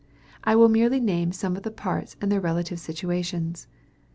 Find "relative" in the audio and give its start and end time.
2.41-2.79